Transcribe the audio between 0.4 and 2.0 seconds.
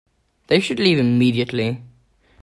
They should leave immediately.